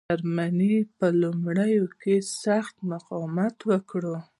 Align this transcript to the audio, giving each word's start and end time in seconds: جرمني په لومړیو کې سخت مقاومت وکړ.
جرمني 0.09 0.75
په 0.97 1.07
لومړیو 1.21 1.85
کې 2.01 2.15
سخت 2.43 2.75
مقاومت 2.91 3.55
وکړ. 3.69 4.03